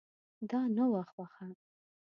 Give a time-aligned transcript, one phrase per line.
[0.49, 1.47] دا نه وه خوښه.